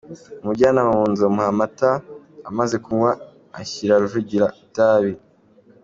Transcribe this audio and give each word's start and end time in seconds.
Amujyana 0.41 0.81
mu 0.89 1.01
nzu 1.11 1.23
amuha 1.29 1.49
amata, 1.53 1.91
amaze 2.49 2.75
kunywa 2.83 3.11
ashyira 3.61 3.99
Rujugira 4.01 4.47
itabi. 4.63 5.13